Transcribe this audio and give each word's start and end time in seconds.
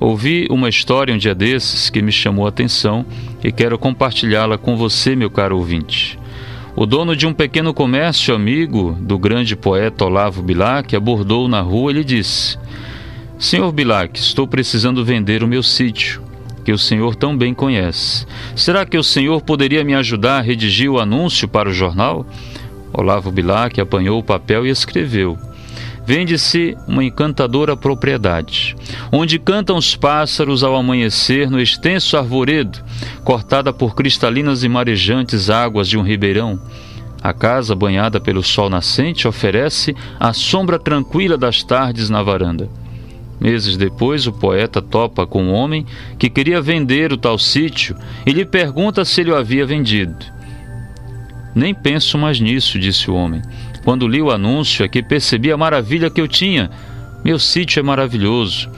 Ouvi 0.00 0.46
uma 0.48 0.70
história 0.70 1.14
um 1.14 1.18
dia 1.18 1.34
desses 1.34 1.90
que 1.90 2.00
me 2.00 2.10
chamou 2.10 2.46
a 2.46 2.48
atenção 2.48 3.04
e 3.44 3.52
quero 3.52 3.78
compartilhá-la 3.78 4.56
com 4.56 4.74
você, 4.74 5.14
meu 5.14 5.28
caro 5.28 5.58
ouvinte. 5.58 6.18
O 6.74 6.86
dono 6.86 7.14
de 7.14 7.26
um 7.26 7.34
pequeno 7.34 7.74
comércio 7.74 8.34
amigo 8.34 8.96
do 8.98 9.18
grande 9.18 9.54
poeta 9.54 10.06
Olavo 10.06 10.42
Bilac 10.42 10.96
abordou 10.96 11.46
na 11.48 11.60
rua 11.60 11.90
e 11.90 11.96
lhe 11.96 12.04
disse: 12.04 12.58
Senhor 13.38 13.70
Bilac, 13.72 14.18
estou 14.18 14.48
precisando 14.48 15.04
vender 15.04 15.42
o 15.42 15.48
meu 15.48 15.62
sítio, 15.62 16.22
que 16.64 16.72
o 16.72 16.78
senhor 16.78 17.14
tão 17.14 17.36
bem 17.36 17.52
conhece. 17.52 18.24
Será 18.56 18.86
que 18.86 18.96
o 18.96 19.04
senhor 19.04 19.42
poderia 19.42 19.84
me 19.84 19.94
ajudar 19.94 20.38
a 20.38 20.42
redigir 20.42 20.90
o 20.90 20.98
anúncio 20.98 21.46
para 21.46 21.68
o 21.68 21.74
jornal? 21.74 22.24
Olavo 22.90 23.30
Bilac 23.30 23.78
apanhou 23.78 24.18
o 24.18 24.24
papel 24.24 24.66
e 24.66 24.70
escreveu: 24.70 25.38
Vende-se 26.12 26.76
uma 26.88 27.04
encantadora 27.04 27.76
propriedade, 27.76 28.74
onde 29.12 29.38
cantam 29.38 29.76
os 29.76 29.94
pássaros 29.94 30.64
ao 30.64 30.74
amanhecer 30.74 31.48
no 31.48 31.60
extenso 31.60 32.16
arvoredo, 32.16 32.80
cortada 33.22 33.72
por 33.72 33.94
cristalinas 33.94 34.64
e 34.64 34.68
marejantes 34.68 35.48
águas 35.48 35.86
de 35.86 35.96
um 35.96 36.02
ribeirão. 36.02 36.60
A 37.22 37.32
casa, 37.32 37.76
banhada 37.76 38.18
pelo 38.18 38.42
sol 38.42 38.68
nascente, 38.68 39.28
oferece 39.28 39.94
a 40.18 40.32
sombra 40.32 40.80
tranquila 40.80 41.38
das 41.38 41.62
tardes 41.62 42.10
na 42.10 42.24
varanda. 42.24 42.68
Meses 43.40 43.76
depois, 43.76 44.26
o 44.26 44.32
poeta 44.32 44.82
topa 44.82 45.24
com 45.28 45.44
um 45.44 45.52
homem 45.52 45.86
que 46.18 46.28
queria 46.28 46.60
vender 46.60 47.12
o 47.12 47.16
tal 47.16 47.38
sítio 47.38 47.94
e 48.26 48.32
lhe 48.32 48.44
pergunta 48.44 49.04
se 49.04 49.20
ele 49.20 49.30
o 49.30 49.36
havia 49.36 49.64
vendido. 49.64 50.16
Nem 51.54 51.72
penso 51.72 52.18
mais 52.18 52.40
nisso, 52.40 52.80
disse 52.80 53.08
o 53.08 53.14
homem. 53.14 53.42
Quando 53.84 54.06
li 54.06 54.20
o 54.20 54.30
anúncio 54.30 54.84
é 54.84 54.88
que 54.88 55.02
percebi 55.02 55.50
a 55.50 55.56
maravilha 55.56 56.10
que 56.10 56.20
eu 56.20 56.28
tinha. 56.28 56.70
Meu 57.24 57.38
sítio 57.38 57.80
é 57.80 57.82
maravilhoso. 57.82 58.70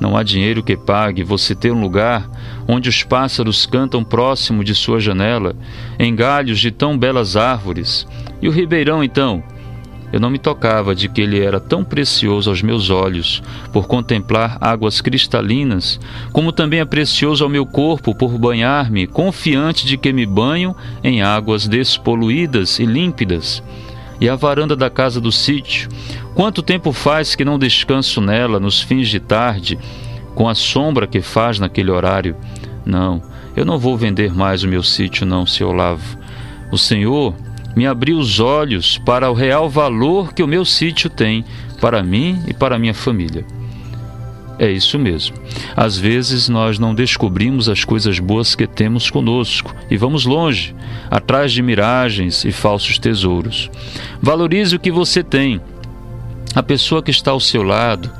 Não 0.00 0.16
há 0.16 0.22
dinheiro 0.22 0.62
que 0.62 0.76
pague 0.76 1.22
você 1.22 1.54
ter 1.54 1.70
um 1.70 1.80
lugar 1.80 2.28
onde 2.66 2.88
os 2.88 3.02
pássaros 3.02 3.66
cantam 3.66 4.02
próximo 4.02 4.64
de 4.64 4.74
sua 4.74 4.98
janela, 4.98 5.54
em 5.98 6.14
galhos 6.14 6.58
de 6.58 6.70
tão 6.70 6.96
belas 6.96 7.36
árvores. 7.36 8.06
E 8.40 8.48
o 8.48 8.50
ribeirão, 8.50 9.04
então? 9.04 9.42
Eu 10.12 10.18
não 10.18 10.30
me 10.30 10.38
tocava 10.38 10.94
de 10.94 11.08
que 11.08 11.20
ele 11.20 11.38
era 11.38 11.60
tão 11.60 11.84
precioso 11.84 12.50
aos 12.50 12.62
meus 12.62 12.90
olhos, 12.90 13.42
por 13.72 13.86
contemplar 13.86 14.56
águas 14.60 15.00
cristalinas, 15.00 16.00
como 16.32 16.50
também 16.50 16.80
é 16.80 16.84
precioso 16.84 17.44
ao 17.44 17.50
meu 17.50 17.64
corpo 17.64 18.14
por 18.14 18.36
banhar-me, 18.36 19.06
confiante 19.06 19.86
de 19.86 19.96
que 19.96 20.12
me 20.12 20.26
banho 20.26 20.74
em 21.04 21.22
águas 21.22 21.68
despoluídas 21.68 22.78
e 22.80 22.86
límpidas 22.86 23.62
e 24.20 24.28
a 24.28 24.36
varanda 24.36 24.76
da 24.76 24.90
casa 24.90 25.20
do 25.20 25.32
sítio. 25.32 25.88
Quanto 26.34 26.62
tempo 26.62 26.92
faz 26.92 27.34
que 27.34 27.44
não 27.44 27.58
descanso 27.58 28.20
nela 28.20 28.60
nos 28.60 28.80
fins 28.80 29.08
de 29.08 29.18
tarde, 29.18 29.78
com 30.34 30.48
a 30.48 30.54
sombra 30.54 31.06
que 31.06 31.20
faz 31.20 31.58
naquele 31.58 31.90
horário? 31.90 32.36
Não, 32.84 33.22
eu 33.56 33.64
não 33.64 33.78
vou 33.78 33.96
vender 33.96 34.34
mais 34.34 34.62
o 34.62 34.68
meu 34.68 34.82
sítio, 34.82 35.26
não, 35.26 35.46
seu 35.46 35.68
Olavo. 35.68 36.18
O 36.70 36.78
Senhor 36.78 37.34
me 37.74 37.86
abriu 37.86 38.18
os 38.18 38.40
olhos 38.40 38.98
para 38.98 39.30
o 39.30 39.34
real 39.34 39.68
valor 39.68 40.32
que 40.32 40.42
o 40.42 40.48
meu 40.48 40.64
sítio 40.64 41.08
tem 41.08 41.44
para 41.80 42.02
mim 42.02 42.42
e 42.46 42.52
para 42.52 42.78
minha 42.78 42.94
família. 42.94 43.44
É 44.60 44.70
isso 44.70 44.98
mesmo. 44.98 45.38
Às 45.74 45.96
vezes 45.96 46.46
nós 46.50 46.78
não 46.78 46.94
descobrimos 46.94 47.66
as 47.66 47.82
coisas 47.82 48.18
boas 48.18 48.54
que 48.54 48.66
temos 48.66 49.08
conosco 49.08 49.74
e 49.90 49.96
vamos 49.96 50.26
longe, 50.26 50.76
atrás 51.10 51.50
de 51.50 51.62
miragens 51.62 52.44
e 52.44 52.52
falsos 52.52 52.98
tesouros. 52.98 53.70
Valorize 54.20 54.76
o 54.76 54.78
que 54.78 54.90
você 54.90 55.22
tem. 55.22 55.62
A 56.54 56.62
pessoa 56.62 57.02
que 57.02 57.10
está 57.10 57.30
ao 57.30 57.40
seu 57.40 57.62
lado, 57.62 58.10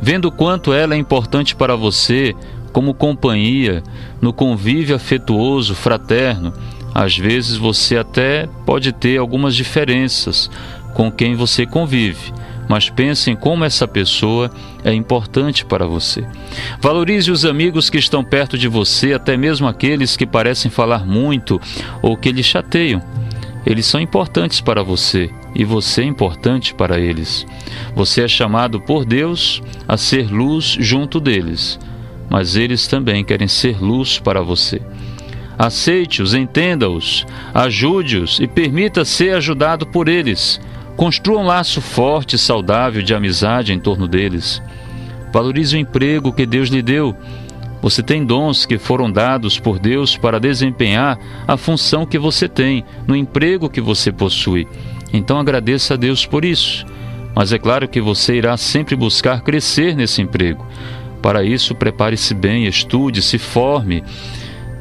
vendo 0.00 0.32
quanto 0.32 0.72
ela 0.72 0.94
é 0.94 0.96
importante 0.96 1.54
para 1.54 1.76
você, 1.76 2.34
como 2.72 2.94
companhia, 2.94 3.82
no 4.22 4.32
convívio 4.32 4.96
afetuoso, 4.96 5.74
fraterno, 5.74 6.54
às 6.94 7.18
vezes 7.18 7.58
você 7.58 7.98
até 7.98 8.48
pode 8.64 8.90
ter 8.90 9.18
algumas 9.18 9.54
diferenças 9.54 10.50
com 10.94 11.12
quem 11.12 11.34
você 11.34 11.66
convive 11.66 12.32
mas 12.70 12.88
pense 12.88 13.28
em 13.28 13.34
como 13.34 13.64
essa 13.64 13.88
pessoa 13.88 14.48
é 14.84 14.94
importante 14.94 15.64
para 15.64 15.88
você. 15.88 16.24
Valorize 16.80 17.28
os 17.28 17.44
amigos 17.44 17.90
que 17.90 17.98
estão 17.98 18.22
perto 18.22 18.56
de 18.56 18.68
você, 18.68 19.12
até 19.12 19.36
mesmo 19.36 19.66
aqueles 19.66 20.16
que 20.16 20.24
parecem 20.24 20.70
falar 20.70 21.04
muito 21.04 21.60
ou 22.00 22.16
que 22.16 22.30
lhe 22.30 22.44
chateiam. 22.44 23.02
Eles 23.66 23.86
são 23.86 24.00
importantes 24.00 24.60
para 24.60 24.84
você 24.84 25.28
e 25.52 25.64
você 25.64 26.02
é 26.02 26.04
importante 26.04 26.72
para 26.72 27.00
eles. 27.00 27.44
Você 27.96 28.22
é 28.22 28.28
chamado 28.28 28.80
por 28.80 29.04
Deus 29.04 29.60
a 29.88 29.96
ser 29.96 30.30
luz 30.30 30.76
junto 30.78 31.18
deles, 31.18 31.76
mas 32.30 32.54
eles 32.54 32.86
também 32.86 33.24
querem 33.24 33.48
ser 33.48 33.82
luz 33.82 34.20
para 34.20 34.42
você. 34.42 34.80
Aceite-os, 35.58 36.34
entenda-os, 36.34 37.26
ajude-os 37.52 38.38
e 38.38 38.46
permita 38.46 39.04
ser 39.04 39.34
ajudado 39.34 39.84
por 39.88 40.08
eles. 40.08 40.60
Construa 40.96 41.40
um 41.40 41.46
laço 41.46 41.80
forte 41.80 42.36
e 42.36 42.38
saudável 42.38 43.02
de 43.02 43.14
amizade 43.14 43.72
em 43.72 43.78
torno 43.78 44.06
deles. 44.06 44.62
Valorize 45.32 45.76
o 45.76 45.78
emprego 45.78 46.32
que 46.32 46.44
Deus 46.44 46.68
lhe 46.68 46.82
deu. 46.82 47.16
Você 47.80 48.02
tem 48.02 48.24
dons 48.24 48.66
que 48.66 48.76
foram 48.78 49.10
dados 49.10 49.58
por 49.58 49.78
Deus 49.78 50.16
para 50.16 50.38
desempenhar 50.38 51.18
a 51.48 51.56
função 51.56 52.04
que 52.04 52.18
você 52.18 52.48
tem 52.48 52.84
no 53.06 53.16
emprego 53.16 53.70
que 53.70 53.80
você 53.80 54.12
possui. 54.12 54.68
Então 55.12 55.38
agradeça 55.38 55.94
a 55.94 55.96
Deus 55.96 56.26
por 56.26 56.44
isso. 56.44 56.84
Mas 57.34 57.52
é 57.52 57.58
claro 57.58 57.88
que 57.88 58.00
você 58.00 58.34
irá 58.34 58.56
sempre 58.56 58.94
buscar 58.94 59.40
crescer 59.40 59.96
nesse 59.96 60.20
emprego. 60.20 60.66
Para 61.22 61.44
isso, 61.44 61.74
prepare-se 61.74 62.34
bem, 62.34 62.66
estude, 62.66 63.22
se 63.22 63.38
forme, 63.38 64.02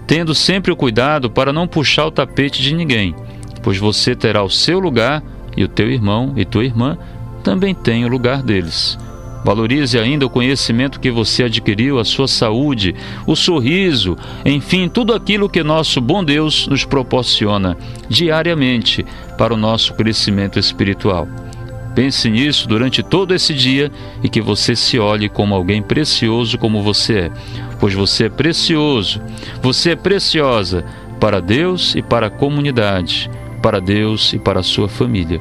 tendo 0.08 0.34
sempre 0.34 0.72
o 0.72 0.75
cuidado 0.75 1.30
para 1.30 1.53
não 1.53 1.68
puxar 1.68 2.06
o 2.06 2.12
tapete 2.12 2.62
de 2.62 2.74
ninguém, 2.74 3.14
pois 3.62 3.78
você 3.78 4.16
terá 4.16 4.42
o 4.44 4.50
seu 4.50 4.80
lugar 4.80 5.22
e 5.59 5.64
o 5.66 5.68
teu 5.68 5.92
irmão 5.92 6.31
e 6.38 6.46
tua 6.46 6.64
irmã 6.64 6.97
também 7.44 7.75
têm 7.75 8.06
o 8.06 8.08
lugar 8.08 8.42
deles. 8.42 8.97
Valorize 9.44 10.00
ainda 10.00 10.25
o 10.25 10.30
conhecimento 10.30 11.02
que 11.02 11.12
você 11.12 11.44
adquiriu, 11.44 12.00
a 12.00 12.06
sua 12.06 12.30
saúde, 12.30 12.96
o 13.28 13.36
sorriso, 13.36 14.18
enfim, 14.46 14.88
tudo 14.88 15.14
aquilo 15.14 15.50
que 15.50 15.62
nosso 15.62 16.00
bom 16.00 16.24
Deus 16.24 16.66
nos 16.68 16.86
proporciona 16.86 17.78
diariamente 18.08 19.06
para 19.38 19.53
o 19.53 19.58
nosso 19.58 19.94
crescimento 19.96 20.58
espiritual. 20.58 21.28
Pense 21.94 22.30
nisso 22.30 22.66
durante 22.66 23.03
todo 23.03 23.34
esse 23.34 23.53
dia 23.53 23.92
e 24.24 24.30
que 24.30 24.40
você 24.40 24.78
se 24.78 24.98
olhe 24.98 25.28
como 25.28 25.53
alguém 25.53 25.81
precioso 25.81 26.58
como 26.58 26.81
você 26.81 27.18
é, 27.18 27.31
pois 27.81 27.94
você 27.94 28.25
é 28.25 28.30
precioso, 28.30 29.22
você 29.62 29.92
é 29.92 29.96
preciosa 29.98 30.86
para 31.19 31.42
Deus 31.42 31.96
e 31.96 32.02
para 32.02 32.28
a 32.28 32.30
comunidade 32.30 33.30
para 33.59 33.80
Deus 33.80 34.34
e 34.34 34.40
para 34.40 34.62
a 34.62 34.64
sua 34.64 34.88
família. 34.88 35.40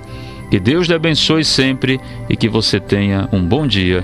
Que 0.50 0.58
Deus 0.58 0.86
lhe 0.86 0.94
abençoe 0.94 1.44
sempre 1.44 2.00
e 2.28 2.36
que 2.36 2.48
você 2.48 2.80
tenha 2.80 3.28
um 3.32 3.42
bom 3.42 3.66
dia 3.66 3.96